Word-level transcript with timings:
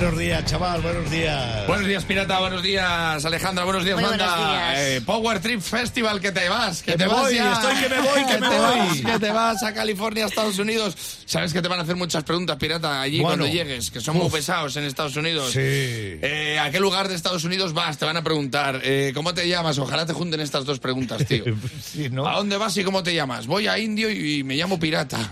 Buenos 0.00 0.18
días, 0.18 0.44
chaval, 0.46 0.80
buenos 0.80 1.10
días. 1.10 1.66
Buenos 1.66 1.86
días, 1.86 2.04
Pirata, 2.06 2.38
buenos 2.40 2.62
días, 2.62 3.22
Alejandra, 3.22 3.64
buenos 3.64 3.84
días, 3.84 4.00
Muy 4.00 4.08
Manda. 4.08 4.34
buenos 4.34 4.50
días. 4.54 4.78
Eh, 4.78 5.02
Power 5.04 5.40
Trip 5.40 5.60
Festival, 5.60 6.20
que 6.22 6.32
te 6.32 6.48
vas, 6.48 6.82
que, 6.82 6.92
Que 6.92 6.98
te 6.98 7.06
vas 7.06 7.20
voy, 7.20 7.34
ya. 7.34 7.52
estoy 7.52 7.74
que 7.76 7.88
me 7.90 8.00
voy, 8.00 8.24
que 8.24 8.38
me 8.38 8.48
te 8.48 8.58
voy. 8.58 8.78
vas, 8.78 8.96
que 9.12 9.18
te 9.18 9.30
vas 9.30 9.62
a 9.62 9.74
California, 9.74 10.24
Estados 10.24 10.58
Unidos. 10.58 10.96
Sabes 11.26 11.52
que 11.52 11.60
te 11.60 11.68
van 11.68 11.80
a 11.80 11.82
hacer 11.82 11.96
muchas 11.96 12.24
preguntas, 12.24 12.56
Pirata, 12.56 13.02
allí 13.02 13.20
Bueno. 13.20 13.36
cuando 13.42 13.54
llegues, 13.54 13.90
que 13.90 14.00
son 14.00 14.16
muy 14.16 14.30
pesados 14.30 14.74
en 14.78 14.84
Estados 14.84 15.16
Unidos. 15.16 15.50
Sí. 15.52 15.58
Eh, 15.60 16.58
¿A 16.58 16.70
qué 16.70 16.80
lugar 16.80 17.06
de 17.08 17.14
Estados 17.14 17.44
Unidos 17.44 17.74
vas? 17.74 17.98
Te 17.98 18.06
van 18.06 18.16
a 18.16 18.22
preguntar. 18.24 18.80
Eh, 18.82 19.12
¿Cómo 19.14 19.34
te 19.34 19.46
llamas? 19.46 19.76
Ojalá 19.78 20.06
te 20.06 20.14
junten 20.14 20.40
estas 20.40 20.64
dos 20.64 20.78
preguntas, 20.78 21.26
tío. 21.26 21.44
Sí, 21.84 22.08
¿no? 22.08 22.26
¿A 22.26 22.36
dónde 22.36 22.56
vas 22.56 22.74
y 22.78 22.84
cómo 22.84 23.02
te 23.02 23.14
llamas? 23.14 23.46
Voy 23.46 23.66
a 23.66 23.78
Indio 23.78 24.10
y 24.10 24.42
me 24.44 24.54
llamo 24.56 24.80
Pirata. 24.80 25.18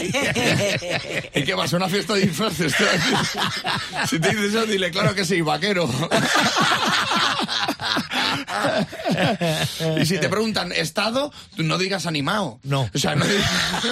¿Y 1.34 1.42
qué 1.42 1.54
vas? 1.54 1.72
¿A 1.74 1.76
una 1.78 1.88
fiesta 1.88 2.14
de 2.14 2.20
disfraces? 2.22 2.74
Si 4.08 4.18
te 4.18 4.30
dices 4.30 4.54
eso, 4.54 4.66
dile, 4.66 4.90
claro 4.90 5.14
que 5.14 5.24
sí, 5.24 5.40
vaquero. 5.40 5.88
y 10.00 10.06
si 10.06 10.18
te 10.18 10.28
preguntan 10.28 10.72
estado, 10.72 11.32
no 11.56 11.78
digas 11.78 12.06
animado. 12.06 12.58
No. 12.62 12.90
O 12.94 12.98
sea, 12.98 13.14
no, 13.14 13.24
digas- 13.24 13.82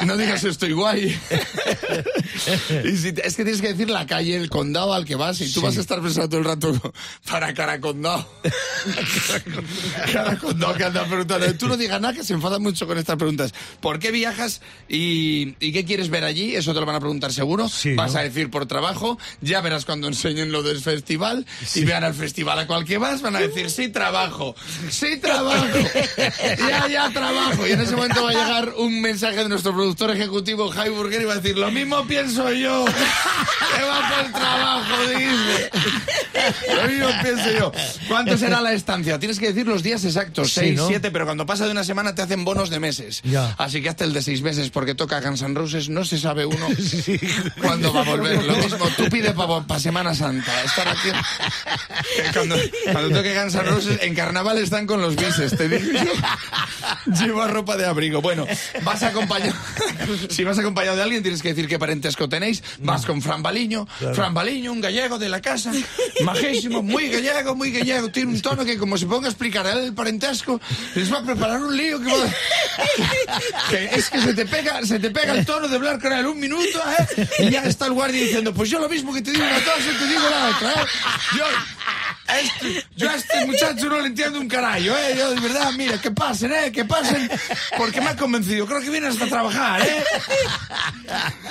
no- 0.00 0.06
no 0.06 0.16
digas 0.16 0.44
estoy 0.44 0.72
guay. 0.72 1.06
y 2.84 2.96
si 2.96 3.12
te- 3.12 3.26
es 3.26 3.36
que 3.36 3.42
tienes 3.44 3.60
que 3.60 3.68
decir 3.68 3.90
la 3.90 4.06
calle, 4.06 4.36
el 4.36 4.50
condado 4.50 4.92
al 4.94 5.04
que 5.04 5.16
vas 5.16 5.40
y 5.40 5.52
tú 5.52 5.60
vas 5.60 5.76
a 5.76 5.80
estar 5.80 6.00
pensando 6.00 6.28
todo 6.28 6.40
el 6.40 6.46
rato 6.46 6.92
para 7.28 7.52
Caracondado. 7.54 8.28
Caracondado 10.12 10.74
que 10.74 10.84
anda 10.84 11.04
preguntando. 11.04 11.54
Tú 11.54 11.68
no 11.68 11.76
digas 11.76 12.00
nada 12.00 12.14
que 12.14 12.24
se 12.24 12.32
enfada 12.32 12.58
mucho 12.58 12.86
con 12.86 12.98
estas 12.98 13.16
preguntas. 13.16 13.52
¿Por 13.80 13.98
qué 13.98 14.10
viajas 14.10 14.60
y, 14.88 15.54
y 15.60 15.72
qué 15.72 15.84
quieres 15.84 16.08
ver 16.10 16.24
allí? 16.24 16.54
Eso 16.56 16.72
te 16.74 16.80
lo 16.80 16.86
van 16.86 16.96
a 16.96 17.00
preguntar 17.00 17.32
seguro. 17.32 17.68
Sí, 17.68 17.94
vas 17.94 18.14
¿no? 18.14 18.20
a 18.20 18.22
decir 18.22 18.50
por 18.50 18.66
trabajo. 18.66 19.18
Ya 19.40 19.60
verás 19.60 19.84
cuando 19.84 20.08
enseñen 20.08 20.52
lo 20.52 20.62
del 20.62 20.80
festival 20.80 21.46
y 21.74 21.84
vean 21.84 22.04
al 22.04 22.14
festival 22.14 22.58
a 22.58 22.66
cual 22.66 22.84
que 22.84 22.98
vas. 22.98 23.22
Van 23.22 23.36
a 23.36 23.40
decir 23.40 23.70
sí 23.70 23.88
trabajo, 23.96 24.54
sí 24.90 25.16
trabajo, 25.16 25.64
ya 26.68 26.86
ya 26.86 27.10
trabajo. 27.10 27.66
Y 27.66 27.72
en 27.72 27.80
ese 27.80 27.96
momento 27.96 28.22
va 28.22 28.30
a 28.30 28.34
llegar 28.34 28.74
un 28.76 29.00
mensaje 29.00 29.36
de 29.38 29.48
nuestro 29.48 29.72
productor 29.72 30.10
ejecutivo 30.10 30.68
Jai 30.68 30.90
Burger 30.90 31.22
y 31.22 31.24
va 31.24 31.32
a 31.32 31.36
decir 31.36 31.56
lo 31.56 31.70
mismo 31.70 32.06
pienso 32.06 32.52
yo. 32.52 32.84
Que 33.76 33.82
va 33.82 34.08
por 34.08 34.32
trabajo, 34.32 35.08
dice. 35.08 35.70
Lo 36.74 36.88
mismo 36.88 37.08
pienso 37.22 37.50
yo. 37.58 37.72
¿Cuánto 38.08 38.36
será 38.38 38.60
la 38.60 38.72
estancia? 38.72 39.18
Tienes 39.18 39.38
que 39.38 39.48
decir 39.48 39.66
los 39.66 39.82
días 39.82 40.04
exactos, 40.04 40.48
Sí, 40.48 40.60
seis, 40.60 40.76
¿no? 40.76 40.88
siete, 40.88 41.10
pero 41.10 41.24
cuando 41.24 41.46
pasa 41.46 41.64
de 41.66 41.72
una 41.72 41.84
semana 41.84 42.14
te 42.14 42.22
hacen 42.22 42.44
bonos 42.44 42.70
de 42.70 42.80
meses. 42.80 43.20
Ya. 43.24 43.54
Así 43.58 43.82
que 43.82 43.88
hasta 43.88 44.04
el 44.04 44.12
de 44.12 44.22
seis 44.22 44.42
meses, 44.42 44.70
porque 44.70 44.94
toca 44.94 45.20
Guns 45.20 45.42
N' 45.42 45.54
Roses, 45.54 45.88
no 45.88 46.04
se 46.04 46.18
sabe 46.18 46.46
uno 46.46 46.66
cuándo 47.60 47.92
va 47.92 48.00
a 48.02 48.04
volver. 48.04 48.44
Lo 48.44 48.56
mismo, 48.56 48.86
tú 48.96 49.04
pide 49.10 49.32
para 49.32 49.80
Semana 49.80 50.14
Santa. 50.14 50.62
Estar 50.64 50.88
aquí. 50.88 51.08
Que 52.16 52.32
Cuando, 52.32 52.56
cuando 52.92 53.16
toque 53.16 53.34
Guns 53.38 53.54
N' 53.54 53.62
Roses, 53.64 53.98
en 54.02 54.14
carnaval 54.14 54.58
están 54.58 54.86
con 54.86 55.00
los 55.00 55.16
bises, 55.16 55.56
te 55.56 55.68
digo 55.68 55.92
yo. 55.92 57.14
Lleva 57.24 57.46
ropa 57.48 57.76
de 57.76 57.86
abrigo. 57.86 58.20
Bueno, 58.22 58.46
vas 58.82 59.02
acompañado. 59.02 59.54
Si 60.28 60.44
vas 60.44 60.58
acompañado 60.58 60.96
de 60.96 61.02
alguien, 61.02 61.22
tienes 61.22 61.42
que 61.42 61.48
decir 61.48 61.68
qué 61.68 61.78
parentesco 61.78 62.28
tenéis. 62.28 62.62
Vas 62.80 63.04
con 63.06 63.22
Fran 63.22 63.42
Baliño. 63.42 63.86
Fran 64.14 64.34
Baliño, 64.34 64.72
un 64.72 64.80
gallego 64.80 65.18
de 65.18 65.28
la 65.28 65.40
casa. 65.40 65.72
Muy 66.82 67.08
gallego, 67.08 67.54
muy 67.54 67.70
gallego. 67.72 68.08
Tiene 68.10 68.32
un 68.32 68.40
tono 68.40 68.64
que, 68.64 68.76
como 68.78 68.96
se 68.98 69.06
ponga 69.06 69.26
a 69.26 69.30
explicar 69.30 69.66
el 69.66 69.92
parentesco, 69.94 70.60
les 70.94 71.12
va 71.12 71.18
a 71.18 71.22
preparar 71.22 71.62
un 71.62 71.76
lío 71.76 71.98
que 72.00 72.06
va- 72.06 72.34
que 73.70 73.84
es 73.92 74.10
que 74.10 74.20
se 74.20 74.34
te 74.34 74.46
pega, 74.46 74.84
se 74.84 74.98
te 74.98 75.10
pega 75.10 75.32
el 75.34 75.44
tono 75.46 75.68
de 75.68 75.76
hablar 75.76 76.00
con 76.00 76.12
él 76.12 76.26
un 76.26 76.38
minuto, 76.38 76.80
¿eh? 77.16 77.28
Y 77.40 77.50
ya 77.50 77.62
está 77.64 77.86
el 77.86 77.92
guardia 77.92 78.20
diciendo, 78.22 78.52
pues 78.54 78.70
yo 78.70 78.78
lo 78.78 78.88
mismo 78.88 79.12
que 79.12 79.22
te 79.22 79.30
digo 79.32 79.44
una 79.44 79.58
cosa, 79.60 79.98
te 79.98 80.06
digo 80.06 80.22
la 80.30 80.48
otra, 80.56 80.70
¿eh? 80.82 80.86
Yo, 81.36 81.44
a 82.28 82.40
este, 82.40 82.84
yo 82.96 83.10
a 83.10 83.14
este 83.14 83.46
muchacho 83.46 83.86
no 83.86 84.00
le 84.00 84.08
entiendo 84.08 84.40
un 84.40 84.48
carajo, 84.48 84.78
¿eh? 84.78 85.14
Yo 85.16 85.34
de 85.34 85.40
verdad, 85.40 85.72
mira, 85.76 86.00
que 86.00 86.10
pasen, 86.10 86.52
¿eh? 86.52 86.72
Que 86.72 86.84
pasen, 86.84 87.30
porque 87.76 88.00
me 88.00 88.10
ha 88.10 88.16
convencido. 88.16 88.66
Creo 88.66 88.80
que 88.80 88.90
vienes 88.90 89.14
hasta 89.14 89.26
trabajar, 89.26 89.82
¿eh? 89.82 90.04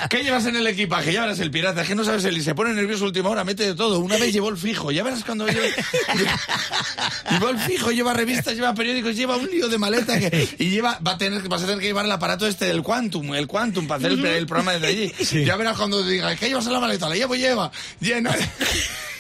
¿Qué 0.09 0.23
llevas 0.23 0.45
en 0.45 0.55
el 0.55 0.67
equipaje? 0.67 1.13
Ya 1.13 1.21
verás 1.21 1.39
el 1.39 1.51
pirata, 1.51 1.81
es 1.81 1.87
que 1.87 1.95
no 1.95 2.03
sabes 2.03 2.25
el... 2.25 2.37
Y 2.37 2.41
se 2.41 2.53
pone 2.53 2.73
nervioso 2.73 3.05
última 3.05 3.29
hora, 3.29 3.43
mete 3.43 3.65
de 3.65 3.75
todo. 3.75 3.99
Una 3.99 4.17
vez 4.17 4.33
llevó 4.33 4.49
el 4.49 4.57
fijo, 4.57 4.91
ya 4.91 5.03
verás 5.03 5.23
cuando. 5.23 5.47
Lleva 5.47 7.49
el 7.49 7.59
fijo, 7.59 7.91
lleva 7.91 8.13
revistas, 8.13 8.55
lleva 8.55 8.73
periódicos, 8.73 9.15
lleva 9.15 9.37
un 9.37 9.49
lío 9.49 9.67
de 9.67 9.77
maleta 9.77 10.19
que, 10.19 10.55
y 10.59 10.69
lleva, 10.69 10.99
va 11.05 11.11
a 11.11 11.17
tener, 11.17 11.47
vas 11.47 11.63
a 11.63 11.65
tener 11.65 11.79
que 11.79 11.87
llevar 11.87 12.05
el 12.05 12.11
aparato 12.11 12.47
este 12.47 12.65
del 12.65 12.83
Quantum, 12.83 13.33
el 13.33 13.47
Quantum, 13.47 13.87
para 13.87 13.99
hacer 13.99 14.11
el, 14.11 14.25
el 14.25 14.45
programa 14.45 14.73
desde 14.73 14.87
allí. 14.87 15.45
Ya 15.45 15.55
verás 15.55 15.77
cuando 15.77 16.03
diga, 16.03 16.35
¿qué 16.35 16.49
llevas 16.49 16.65
en 16.67 16.73
la 16.73 16.79
maleta? 16.79 17.09
La 17.09 17.15
llevo, 17.15 17.35
lleva. 17.35 17.71
Llena. 17.99 18.35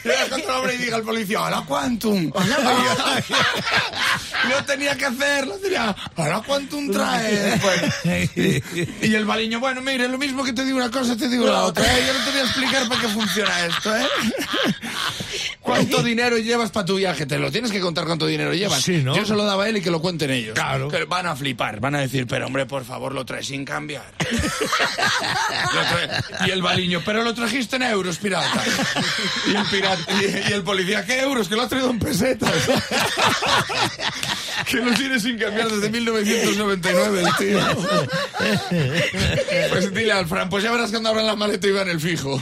Lleva 0.05 0.29
contra 0.29 0.51
el 0.51 0.57
hombre 0.59 0.75
y 0.75 0.77
diga 0.77 0.97
al 0.97 1.03
policía, 1.03 1.41
¡Hola, 1.41 1.63
Quantum! 1.67 2.31
no 4.49 4.65
tenía 4.65 4.95
que 4.95 5.05
hacerlo, 5.05 5.55
tenía, 5.55 5.95
¡Hola, 6.15 6.43
Quantum 6.45 6.91
trae! 6.91 7.59
Bueno, 7.59 7.93
y, 8.35 9.07
y 9.07 9.15
el 9.15 9.25
baliño, 9.25 9.59
bueno, 9.59 9.81
mire, 9.81 10.07
lo 10.07 10.19
mismo 10.19 10.43
que 10.43 10.53
te 10.53 10.63
digo 10.63 10.77
una 10.77 10.91
cosa, 10.91 11.17
te 11.17 11.27
digo 11.27 11.47
la 11.47 11.63
otra, 11.63 11.83
¿eh? 11.85 12.03
Yo 12.05 12.13
no 12.13 12.23
te 12.23 12.31
voy 12.31 12.39
a 12.39 12.43
explicar 12.43 12.87
para 12.87 13.01
qué 13.01 13.07
funciona 13.07 13.65
esto, 13.65 13.97
¿eh? 13.97 14.07
¿Cuánto 15.65 16.03
dinero 16.03 16.37
llevas 16.37 16.69
para 16.69 16.85
tu 16.85 16.95
viaje? 16.95 17.25
Te 17.25 17.39
lo 17.39 17.51
tienes 17.51 17.71
que 17.71 17.79
contar 17.81 18.05
cuánto 18.05 18.27
dinero 18.27 18.53
llevas. 18.53 18.83
Sí, 18.83 19.01
¿no? 19.03 19.15
Yo 19.15 19.25
se 19.25 19.33
lo 19.33 19.43
daba 19.43 19.63
a 19.63 19.69
él 19.69 19.77
y 19.77 19.81
que 19.81 19.89
lo 19.89 19.99
cuenten 19.99 20.29
ellos. 20.29 20.53
Claro. 20.53 20.89
Que 20.89 21.05
van 21.05 21.25
a 21.25 21.35
flipar, 21.35 21.79
van 21.79 21.95
a 21.95 22.01
decir, 22.01 22.27
pero 22.27 22.45
hombre, 22.45 22.67
por 22.67 22.85
favor, 22.85 23.13
lo 23.13 23.25
traes 23.25 23.47
sin 23.47 23.65
cambiar. 23.65 24.05
Y 26.45 26.51
el 26.51 26.61
baliño, 26.61 27.01
pero 27.05 27.23
lo 27.23 27.33
trajiste 27.33 27.77
en 27.77 27.83
euros, 27.83 28.17
pirata. 28.17 28.63
Y 29.47 29.55
el, 29.55 29.65
pirata, 29.65 30.03
y, 30.13 30.49
y 30.49 30.53
el 30.53 30.63
policía, 30.63 31.05
¿qué 31.05 31.21
euros? 31.21 31.47
Que 31.47 31.55
lo 31.55 31.63
has 31.63 31.69
traído 31.69 31.89
en 31.89 31.99
pesetas. 31.99 32.51
Que 34.69 34.77
lo 34.77 34.93
tiene 34.93 35.19
sin 35.19 35.37
cambiar 35.37 35.69
desde 35.69 35.89
1999 35.89 37.21
el 37.21 37.35
tío. 37.35 37.59
Pues 39.69 39.93
dile 39.93 40.13
al 40.13 40.27
Fran, 40.27 40.49
pues 40.49 40.63
ya 40.63 40.71
verás 40.71 40.91
cuando 40.91 41.09
abran 41.09 41.25
la 41.25 41.35
maleta 41.35 41.67
y 41.67 41.71
van 41.71 41.89
el 41.89 41.99
fijo. 41.99 42.41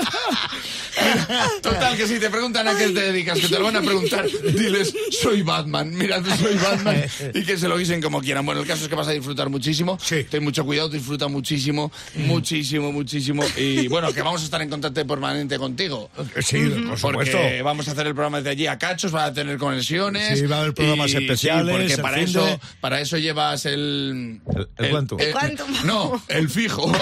Total, 1.62 1.96
que 1.96 2.06
si 2.06 2.18
te 2.18 2.30
preguntan 2.30 2.66
a 2.68 2.76
qué 2.76 2.88
te 2.88 3.00
dedicas, 3.00 3.38
que 3.38 3.48
te 3.48 3.58
lo 3.58 3.64
van 3.64 3.76
a 3.76 3.80
preguntar, 3.82 4.26
diles, 4.26 4.92
soy 5.22 5.42
Batman, 5.42 5.90
mira, 5.96 6.22
soy 6.36 6.54
Batman, 6.56 7.04
y 7.34 7.42
que 7.44 7.56
se 7.56 7.68
lo 7.68 7.76
guisen 7.78 8.00
como 8.02 8.20
quieran. 8.20 8.44
Bueno, 8.44 8.60
el 8.60 8.66
caso 8.66 8.82
es 8.84 8.88
que 8.88 8.94
vas 8.94 9.08
a 9.08 9.12
disfrutar 9.12 9.48
muchísimo, 9.48 9.98
Sí. 10.02 10.24
ten 10.24 10.42
mucho 10.44 10.64
cuidado, 10.64 10.88
disfruta 10.88 11.28
muchísimo, 11.28 11.90
muchísimo, 12.14 12.92
muchísimo, 12.92 13.42
y 13.56 13.88
bueno, 13.88 14.12
que 14.12 14.22
vamos 14.22 14.42
a 14.42 14.44
estar 14.44 14.60
en 14.62 14.68
contacto 14.70 15.06
permanente 15.06 15.58
contigo. 15.58 16.10
Sí, 16.42 16.58
por 16.88 16.98
supuesto. 16.98 17.36
Porque 17.38 17.62
vamos 17.62 17.88
a 17.88 17.92
hacer 17.92 18.06
el 18.06 18.14
programa 18.14 18.38
desde 18.38 18.50
allí 18.50 18.66
a 18.66 18.78
cachos, 18.78 19.14
va 19.14 19.26
a 19.26 19.32
tener 19.32 19.58
conexiones. 19.58 20.38
Sí, 20.38 20.46
va 20.46 20.56
a 20.56 20.60
haber 20.60 20.74
programas 20.74 21.12
y- 21.12 21.16
especiales, 21.16 21.66
sí, 21.66 21.72
porque 21.72 21.94
el 21.94 22.00
para 22.00 22.20
eso, 22.20 22.44
de- 22.44 22.60
para 22.80 23.00
eso 23.00 23.16
llevas 23.18 23.66
el... 23.66 24.40
El- 24.54 24.68
el 24.78 24.90
Quantum. 24.90 25.18
El. 25.20 25.86
No, 25.86 26.22
el 26.28 26.48
fijo. 26.50 26.90